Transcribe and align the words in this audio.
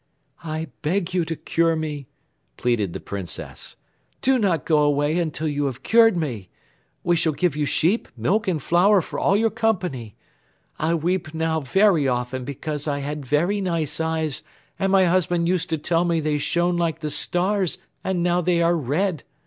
"I 0.43 0.69
beg 0.81 1.13
you 1.13 1.25
to 1.25 1.35
cure 1.35 1.75
me," 1.75 2.07
pleaded 2.57 2.93
the 2.93 2.99
Princess. 2.99 3.75
"Do 4.23 4.39
not 4.39 4.65
go 4.65 4.79
away 4.79 5.19
until 5.19 5.47
you 5.47 5.65
have 5.65 5.83
cured 5.83 6.17
me. 6.17 6.49
We 7.03 7.15
shall 7.15 7.33
give 7.33 7.55
you 7.55 7.65
sheep, 7.67 8.07
milk 8.17 8.47
and 8.47 8.59
flour 8.59 9.03
for 9.03 9.19
all 9.19 9.37
your 9.37 9.51
company. 9.51 10.15
I 10.79 10.95
weep 10.95 11.35
now 11.35 11.59
very 11.59 12.07
often 12.07 12.45
because 12.45 12.87
I 12.87 13.01
had 13.01 13.23
very 13.27 13.61
nice 13.61 13.99
eyes 13.99 14.41
and 14.79 14.91
my 14.91 15.03
husband 15.05 15.47
used 15.47 15.69
to 15.69 15.77
tell 15.77 16.03
me 16.03 16.19
they 16.19 16.39
shone 16.39 16.77
like 16.77 17.01
the 17.01 17.11
stars 17.11 17.77
and 18.03 18.23
now 18.23 18.41
they 18.41 18.59
are 18.59 18.75
red. 18.75 19.21